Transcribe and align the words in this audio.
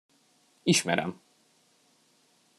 Ismerem! 0.73 1.13